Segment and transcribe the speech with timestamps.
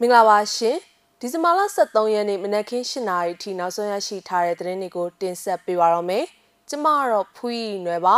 [0.00, 0.78] မင်္ဂလာပါရှင်
[1.20, 6.24] ဒီဇင်ဘာလ23ရက်နေ့မနက်ခင်း7:00နာရီထိနောက်ဆုံးရရှိထားတဲ့သတင်းတွေကိုတင်ဆက်ပေးပါရမယ်
[6.68, 8.16] ကျမကတော့ဖူးရီနွယ်ပါ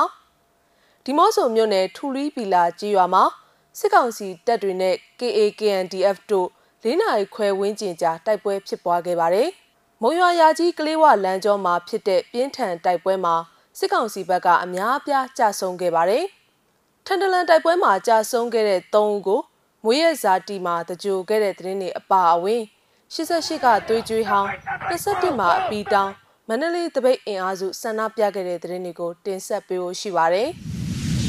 [1.05, 3.25] ဒီမော့ဆိုမြို့နယ်ထူလီပီလာကြီးရွာမှာ
[3.79, 6.49] စစ်ကောင်စီတပ်တွေနဲ့ KAKNDF တို့
[6.85, 9.49] ၄နာရီခွဲဝန်းကျင်ကြာတိုက်ပွဲဖြစ်ပွားခဲ့ပါတယ်
[10.03, 13.35] မုံရွာရာကြီးကလေးဝလမ်းကျောမှာဖြစ်တဲ့ပြင်းထန်တိုက်ပွဲမှာ
[13.79, 16.25] စစ်ကောင်စီဘက်ကအများအပြားကြာဆုံးခဲ့ပါတယ်
[17.07, 19.41] ထန်တလန်တိုက်ပွဲမှာကြာဆုံးခဲ့တဲ့၃ဦးကို
[19.89, 22.63] မွေးရဇာတီမှာတကြိုခဲ့တဲ့သတင်းတွေအပါအဝင်
[23.15, 24.49] 88ကသွေးကြွေးဟောင်း
[24.91, 26.13] 21မှာအပီတောင်း
[26.49, 30.49] မန္တလေးတပိတ်အင်အားစုဆန္ဒပြခဲ့တဲ့သတင်းတွေကိုတင်ဆက်ပေးဖို့ရှိပါတယ်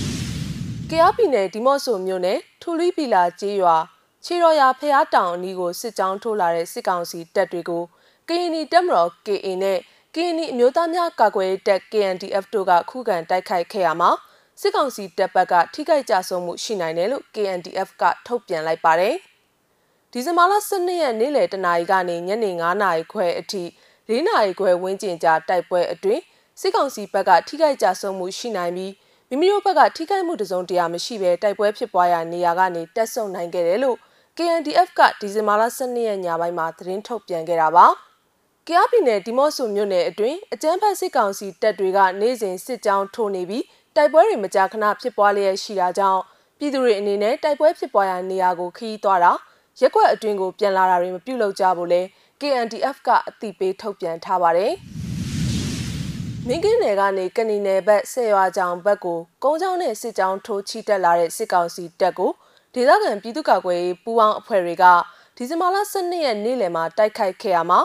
[0.89, 3.77] ။ကြားပြည်နယ်ဒီမော့ဆိုမြို့နယ်ထူလီပီလာကျေးရွာ
[4.25, 7.83] ခြေတော်ရဖျားတောင်အနီးကိုစစ်ကြောင်းထိုးလာတဲ့စစ်ကောင်စီတပ်တွေကို
[8.27, 9.79] ကရင်နီတပ်မတော် KA နဲ့
[10.15, 14.11] ကရင်နီအမျိုးသားများကာကွယ်ရေးတပ် KNDF တို့ကခုခံတိုက်ခိုက်ခဲ့ရမှာ
[14.61, 19.15] စစ်ကောင်စီတပ်ဘက်ကထိခိုက်ကြဆုံးမှုရှိနိုင်တယ်လို့ KNDF ကထုတ်ပြန်လိုက်ပါတယ်။
[20.11, 23.63] ဒီဇင်ဘာလ12ရက်နေ့လယ်တနာရီကနေညနေ9နာရီခွဲအထိ
[24.09, 26.21] ၄နာရီခွဲဝန်းကျင်ကြာတိုက်ပွဲအတွင်း
[26.61, 28.93] စစ်ကောင်စီဘက်ကထိခိုက်ကြဆုံးမှုရှိနိုင်ပြီး
[29.29, 33.97] မိမိတို့ဘက်ကထိခိုက်မှုတစုံတရာမရှိဘဲတိုက်ပွဲဖြစ်ပွားရာနေရာကနေတက်ဆုံနိုင်ခဲ့တယ်လို့
[34.37, 37.87] KNDF ကဒီဇင်ဘာလ12ရက်ညပိုင်းမှာသတင်းထုတ်ပြန်ခဲ့တာပါ။
[38.69, 43.63] ကြားပြည်နယ်ဒီမော့ဆိုမြို့နယ်အတွင်းအကြမ်းဖက်စစ်ကောင်စီတပ်တွေကနေ့စဉ်စစ်ကြောင်းထိုးနေပြီး
[43.97, 46.21] တိုက်ပွဲတွေမကြာခဏဖြစ်ပွားလျက်ရှိတာကြောင့်
[46.57, 49.31] ပြည်သူတွေအနေနဲ့တိုက်ပွဲဖြစ်ပွားရာနေရာကိုခီးသွားတာ
[49.79, 52.01] ရက်ွက်အတွင်းကိုပြန်လာတာတွေမပြုလုပ်ကြဘူးလဲ
[52.41, 54.73] KNDF ကအသိပေးထုတ်ပြန်ထားပါတယ်။
[56.47, 62.31] မင်းကင်းနယ်ကနေကဏီနယ်ဘက်ဆယ်ရွာကြောင်ဘက်ကိုကုန်းချောင်းနဲ့စစ်ကြောင်းထိုးချီတက်လာတဲ့စစ်ကောင်စီတပ်ကို
[62.73, 64.85] ဒေသခံပြည်သူ့ကာကွယ်ရေးပူးပေါင်းအဖွဲ့တွေက
[65.35, 67.79] ဒီဇင်ဘာလ12ရက်နေ့လယ်မှာတိုက်ခိုက်ခဲ့ရမှာ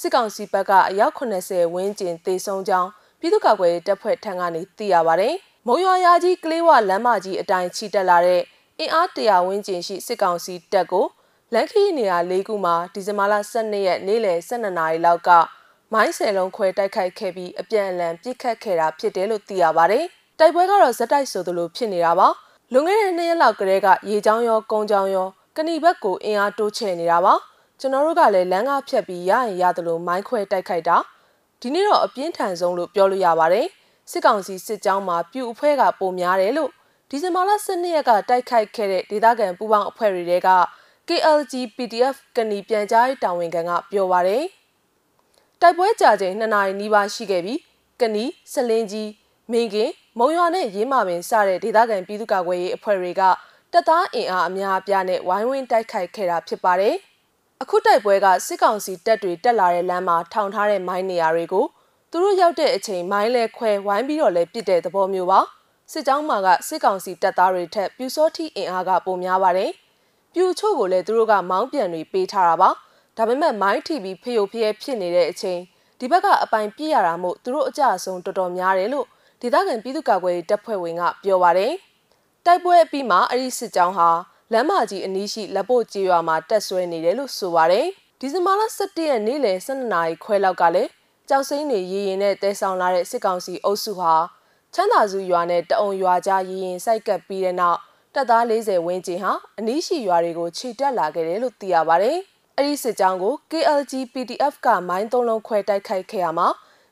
[0.00, 2.88] စစ်ကောင်စီဘက်ကအယောက်80ဝန်းကျင်သေဆုံးကြောင်း
[3.20, 5.36] ပြည်သူ့ကာကွယ်ရေးတပ်ဖွဲ့ထံကနေသိရပါတယ်။
[5.70, 8.42] မုံရွာရာကြီးကလေးဝလမ်းမကြီးအတိုင်းချီတက်လာတဲ့
[8.78, 11.06] အင်အားတရာဝန်းကျင်ရှိစစ်ကောင်စီတပ်ကို
[11.54, 15.30] လန်ခီနေရာ၄ခုမှာဒီဇင်ဘာလ12ရက်နေ့လယ်12နာရီလောက်က
[15.92, 20.04] မိုင်းဆယ်လုံးခွဲတိုက်ခိုက်ခဲ့ပြီးအပြန်အလှန်ပြစ်ခတ်ခဲ့တာဖြစ်တယ်လို့သိရပါတယ်။
[20.38, 22.28] တိုက်ပွဲကတော့ဇက်တိုက်ဆိုသလိုဖြစ်နေတာပါ။
[22.72, 27.34] လွန်ခဲ့တဲ့နှစ်ရက်လောက်ကတည်းကရေချောင်းရောကုန်းချောင်းရောကဏီဘက်ကိုအင်အားတိုးချဲ့နေတာပါ။
[27.80, 30.96] ကျွန်တော်တို့ကလည်းလမ်းကားဖြတ်ပြီးရရင်ရသလိုမိုင်းခွဲတိုက်ခိုက်တာ
[31.60, 33.68] ဒီနေ့တော့အပြင်းထန်ဆုံးလို့ပြောလို့ရပါတယ်။
[34.10, 36.70] စစ်ကောင်စီစစ်ကြောင်းမှာပြူအဖွဲ့ကပုံများတယ်လို့
[37.08, 40.50] ဒီဇင်ဘာလ12ရက်ကတိုက်ခိုက်ခဲ့တဲ့ဒေသခံပူးပေါင်းအဖွဲ့တွေက
[41.08, 44.44] KLG PDF ကဏီပြန်ကြားရေးတာဝန်ခံကပြောပါရယ်
[45.60, 47.60] တိုက်ပွဲကြာချိန်2နာရီနီးပါးရှိခဲ့ပြီး
[48.00, 49.10] ကဏီစလင်းကြီး
[49.52, 53.22] မင်းကင်မုံရွာနဲ့ရေးမာပင်စတဲ့ဒေသခံပြည်သူ့ကာကွယ်ရေးအဖွဲ့တွေက
[53.72, 56.96] တပ်သားအင်အားအများအပြားနဲ့ဝိုင်းဝန်းတိုက်ခိုက်ခဲ့တာဖြစ်ပါတယ်
[57.62, 61.66] အခုတိုက်ပွဲကစစ်ကောင်စီတပ်တွေတက်လာတဲ့လမ်းမှာထောင်ထားတဲ့မိုင်းနေရာတွေကို
[62.10, 65.40] သူတို့ရောက်တဲ့အချိန်မိုင်းလဲခွဲဝိုင်းပြီးတော့လဲပစ်တဲ့သဘောမျိုးပါ
[65.92, 69.70] စစ်ကြောင်းမှာကစစ်ကောင်စီတပ်သားတွေထက်ပြူစောထီအင်အားကပိုများပါတယ်
[70.34, 72.70] ပြူချို့ကိုလည်းသူတို့ကမောင်းပြန်တွေပေးထားတာပါ
[73.16, 75.60] ဒါပေမဲ့မိုင်းထီပြီးဖျုတ်ဖျဲဖြစ်နေတဲ့အချိန်
[75.98, 79.06] ဒီဘက်ကအပိုင်ပြစ်ရတာမို့သူတို့အကြအဆုံးတော်တော်များတယ်လို့
[79.40, 81.72] ဒေသခံပြည်သူ့ကာကွယ်ရေးတပ်ဖွဲ့ဝင်ကပြောပါတယ်
[82.46, 84.08] တိုက်ပွဲအပြီးမှာအဲ့ဒီစစ်ကြောင်းဟာ
[84.52, 87.86] လမ်းမကြီးအနီးရှိလက်ပို့ကျေးရွာမှာတက်ဆွဲနေတယ်လို့ဆိုပါတယ်
[88.20, 90.90] ဒီဇင်ဘာလ17ရက်နေ့လယ်12နာရီခွဲလောက်ကလည်း
[91.28, 94.14] ကြောက်စိမ့်တွေရေရင်နဲ့တဲဆောင်လာတဲ့စစ်ကောင်စီအုပ်စုဟာ
[94.74, 97.78] ချမ်းသာစုရွာနဲ့တအုံရွာကြားရေရင်စိုက်ကပ်ပြီးတဲ့နောက်
[98.14, 102.18] တပ်သား40ဝန်းကျင်ဟာအနီးရှိရွာတွေကိုခြေတက်လာခဲ့တယ်လို့သိရပါတယ်။
[102.56, 106.48] အဲ့ဒီစစ်ကြောင်းကို KLG PDF ကမိုင်းသုံးလုံးခွဲတိုက်ခိုက်ခဲ့ရမှာ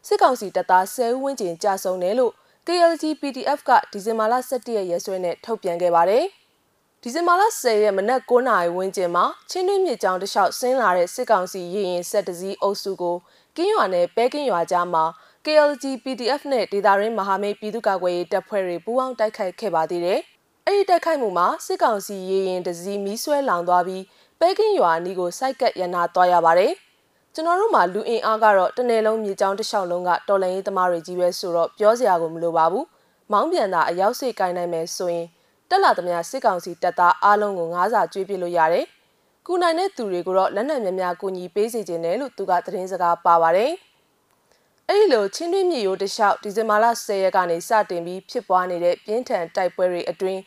[0.06, 2.32] စစ်ကောင်စီတပ်သား10ဦးဝန်းကျင်ကြာဆုံးတယ်လို့
[2.66, 6.24] KLG PDF ကဒီဇင်ဘာလ17ရက်ရက်စွဲနဲ့ထုတ်ပြန်ခဲ့ပါတယ်။
[7.08, 13.16] ဒီဇင်ဘာလ10ရက်မနက်9:00နာရီဝန်းကျင်မှာချင်းတွင်းမြစ်ကြောင်းတစ်လျှောက်ဆင်းလာတဲ့စစ်ကောင်စီရေရင်ဆက်တစည်းအုပ်စုကို
[13.56, 15.04] ကင်းရွာနဲ့ပဲကင်းရွာကြားမှာ
[15.44, 20.20] KLG PDF နဲ့ဒေတာရင်းမဟာမိတ်ပြည်သူ့ကာကွယ်ရေးတပ်ဖွဲ့တွေပူးပေါင်းတိုက်ခိုက်ခဲ့ပါသေးတယ်။
[20.66, 24.02] အဲဒီတိုက်ခိုက်မှုမှာစစ်ကောင်စီရေရင်တစည်းမီးဆွဲလောင်သွားပြီး
[24.40, 26.72] ပဲကင်းရွာအနီးကိုစိုက်ကပ်ရနာသွားရပါတယ်။
[27.34, 32.84] ကျွန်တော်တို့မှာလူအင်အားကတော့တနယ်လုံးမြေကြောင်းတစ်လျှောက်လုံးကတော်လှန်ရေးသမားတွေကြီးပဲဆိုတော့ပြောစရာကိုမလိုပါဘူး။
[33.32, 35.26] မောင်းပြန်တာအရောက်စိတ်ကိုင်းနိုင်မယ်ဆိုရင်
[35.70, 38.86] တက်လာသမျှစစ်ကောင်စီတပ်သားအားလုံးကိုငါးစာကျွေးပြလို့ရတယ်။
[39.46, 43.72] ကူနိုင်တဲ့သူတွေကိုတော့လက်နက်များများကူညီပေးစေခြင်းတယ်လို့သူကသတင်းစကားပါပါတယ်။
[44.88, 50.40] အဲဒီလိုချင်းတွင်းမြေရိုးတလျှောက်ဒီဇင်ဘာလ10ရက်ကနေစတင်ပြီးဖြစ်ပွားနေတဲ့ပြင်းထန်တိုက်ပွဲတွေအတွင်း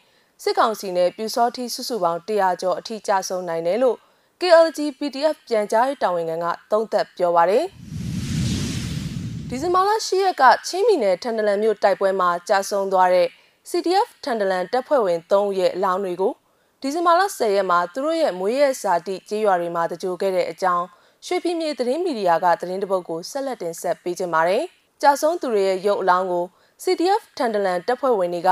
[0.43, 3.97] စစ်ကောင်စီနဲ့ပြူစောထီစုစုပေါင်း100ကျော်အထိကြဆုံးနိုင်တယ်လို့
[4.41, 7.65] KLG PDF ပြန်ကြားရေးတာဝန်ခံကသုံးသပ်ပြောပါတယ်။
[9.49, 13.27] ဒီဇင်ဘာလ10ရက်ကချင်းမီနယ်ထန်တလန်မြို့တိုက်ပွဲမှာကြာဆုံးသွားတဲ့
[13.71, 16.33] CDF ထန်တလန်တပ်ဖွဲ့ဝင်3ဦးရဲ့အလောင်းတွေကို
[16.81, 20.85] ဒီဇင်ဘာလ10ရက်မှာသူတို့ရဲ့မွေးရက်စာတိကြေးရွာတွေမှာတကြိုခဲ့တဲ့အကြောင်း
[21.25, 24.63] ရွှေပြည်မြေသတင်းမီဒီယာကသတင်းတပုတ်ကိုဆက်လက်တင်ဆက်ပေးကြပါမယ်။
[25.01, 26.45] ကြာဆုံးသူတွေရဲ့ရုပ်အလောင်းကို
[26.83, 28.49] CDF ထန်တလန်တပ်ဖွဲ့ဝင်တွေက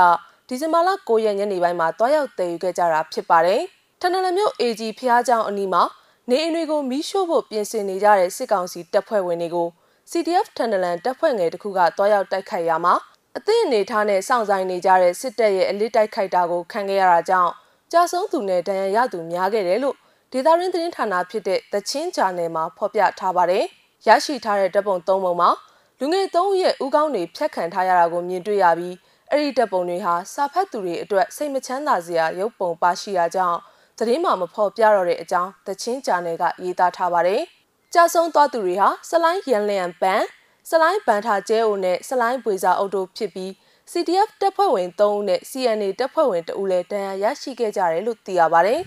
[0.48, 3.60] ဒီဇင်ဘာလ9ရက်ညနေပိုင်းမှာတွားရောက်တည်ယူခဲ့ကြတာဖြစ်ပါတယ်။
[4.00, 5.82] ထန်တလန်မြို့ AG ဖျားကျောင်းအနီးမှာ
[6.30, 9.68] နေအိမ်တွေကိုမီးရှို့ဖို့ပြင်ဆင်နေကြတဲ့စစ်ကောင်စီတပ်ဖွဲ့ဝင်တွေကို
[10.10, 12.94] CDF ထန်တလန်တပ်ဖွဲ့ငယ်တစ်ခုကတွားရောက်တိုက်ခိုက်ရမှာ
[13.36, 17.52] အသင့်အနေထားနဲ့စောင့်ဆိုင်နေကြတဲ့စစ်တပ်ရဲ့အလစ်တိုက်ခိုက်တာကိုခံခဲ့ရတာကြောင့်
[17.92, 19.96] ကြာဆုံးသူနဲ့ဒဏ်ရာရသူများခဲ့တယ်လို့
[20.32, 23.64] ဒေသရင်းသတင်းဌာနဖြစ်တဲ့တချင်းဂျာနယ်မှာဖော်ပြထားပါတယ်။
[24.06, 25.50] ရရှိထားတဲ့တပ်ပုံ၃ပုံမှာ
[25.98, 28.96] လူငယ်၃ဦးရဲ့ဥကောင်းတွေဖျက်ခံထားရတာကိုမြင်တွေ့ရပြီး
[29.30, 33.58] အဲ့ဒီတပ်ပုံတွေဟာစာဖတ်သူတွေအတွက်စိတ်မချမ်းသာစရာရုပ်ပုံပါရှိရာကြောင့်
[33.98, 37.42] သတင်းမှမဖော်ပြတော့တဲ့အကြောင်းတချင်းဂျာနယ်ကရေးသားထားပါတယ်။
[37.94, 40.22] ကြာဆုံးသွားသူတွေဟာစလိုင်းရန်လျံပန်
[40.70, 43.50] စလိုင်းဗန်ထာကျဲအိုနဲ့စလိုင်းပွေစာအုပ်တို့ဖြစ်ပြီး
[43.92, 48.80] CDF တပ်ဖွဲ့ဝင်3ဦးနဲ့ CNA တပ်ဖွဲ့ဝင်2ဦးလည်းဒဏ်ရာရရှိခဲ့ကြတယ်လို့သိရပါတယ်။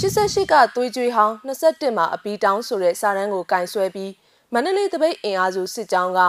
[0.00, 4.12] 88ကသွေးကြွေးဟောင်း21မှာအပီတောင်းဆိုတဲ့စာရန်ကိုကင်ဆွဲပြီး
[4.52, 6.20] မန္တလေးတပိတ်အင်အားစုစစ်ကြောင်းက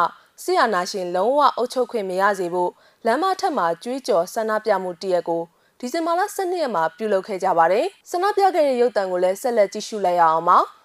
[0.44, 2.72] ဆီယနာရှင်လုံးဝအုပ်ချုပ်ခွင့်မရစေဖို့
[3.06, 5.44] လမ်းမထက်မှာကြွေးကြော်ဆန္ဒပြမှုတရက်ကို
[5.80, 10.60] ဒီဇင်ဘာလ12ရက်မှာပြုလုပ်ခဲ့ကြပါတယ်။ဆန္ဒပြခဲ့တဲ့ရုပ်သံကိုလည်းဆက်လက်ကြည့်ရှုလိုက်ရအောင်ပါ။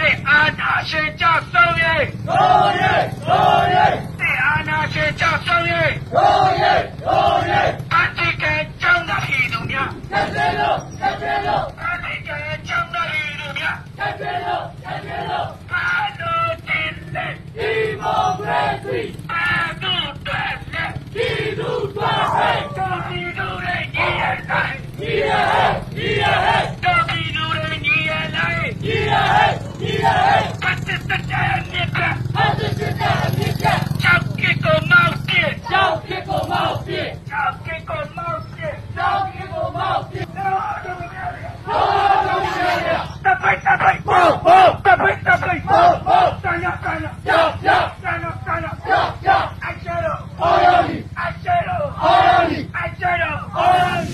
[0.00, 8.44] တဲ့အာနာရှင်ကြဆုံး ရေး။တော်ရေးတော်ရေးတဲ့အာနာရှင်ကြဆုံးရေး။တော်ရေးတော်ရေးအန်တီက
[8.82, 12.30] ကျောင်းသားပြည်သူများတက်တယ်လို့တက်တယ်လို့အန်တီက
[12.68, 15.86] ကျောင်းသားပြည်သူများတက်တယ်လို့တက်တယ်လို့အာ
[16.20, 17.70] နိုတင်လေဒီ
[18.02, 19.00] မိုကရေစီ
[19.32, 19.46] အာ
[19.82, 19.94] ဒူ
[20.26, 20.84] တွဲလေ
[21.14, 21.28] ဒီ
[21.58, 29.50] လူတွဲဟဲ့တော်ပြည်သူတွေညီရနိုင်ညီရဟဲ့ညီရဟဲ့တော်ပြည်သူတွေညီရနိုင်ညီရဟဲ့
[29.80, 31.22] ညီရဟဲ့ပတ်သက်တဲ့
[31.70, 32.00] မြစ်က
[32.36, 33.66] အသစ်စစ်တဲ့အမြစ်က
[34.02, 35.34] ချောက်ကကိုမောက်ပြ
[35.70, 36.92] ကြောက်ခေကိုမောက်ပြ
[37.30, 38.62] ချောက်ကကိုမောက်ပြ
[38.96, 52.58] ကြောက်ခေကိုမောက်ပြ တော်တော်များများ တော်တော်များများ တပိတ်တပိတ် ဘောဘော တပိတ်တပိတ် ဘောဘော တန်ရတန်ရ ကြောက်ကြောက် တန်ရတန်ရ ကြောက်ကြောက် အကျရော အော်ယောဒီ အကျရော အော်ယောဒီ
[52.78, 54.12] အကျရော အော်ယောဒီ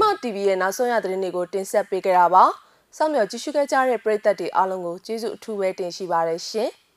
[0.00, 2.44] မဇ္ဈိမ TV ရဲ့နောက်ဆုံးရသတင်းတွေကိုတင်ဆက်ပေးကြတာပါ။
[2.96, 6.70] စောင့်မျှော်ကြည့်ရှုခဲ့ကြတဲ့ပရိသတ်တွေအားလုံးကိုကျေးဇူးအထူးပဲတင်ရှိပါတယ်ရှင်။